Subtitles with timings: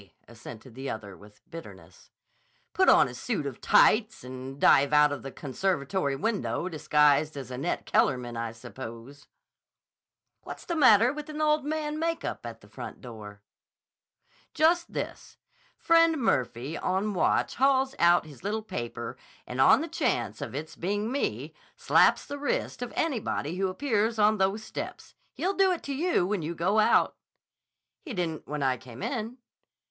[0.27, 2.09] assented the other with bitterness.
[2.73, 7.51] "Put on a suit of tights and dive out of the conservatory window disguised as
[7.51, 9.27] Annette Kellerman, I suppose."
[10.41, 13.43] "What's the matter with an old man makeup and the front door?"
[14.55, 15.37] "Just this.
[15.77, 20.75] Friend Murphy on watch hauls out his little paper and on the chance of its
[20.75, 25.13] being me, slaps the wrist of anybody who appears on those steps.
[25.35, 27.15] He'll do it to you when you go out."
[27.99, 29.37] "He didn't when I came in."